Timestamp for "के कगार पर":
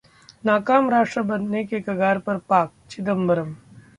1.65-2.37